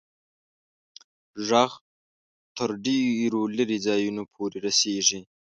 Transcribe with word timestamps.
ږغ 1.47 1.71
تر 2.57 2.69
ډېرو 2.85 3.41
لیري 3.55 3.77
ځایونو 3.87 4.21
پوري 4.33 4.59
رسیږي. 4.67 5.19